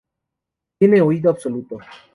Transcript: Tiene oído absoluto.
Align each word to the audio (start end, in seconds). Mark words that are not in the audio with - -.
Tiene 0.79 0.99
oído 0.99 1.29
absoluto. 1.29 1.77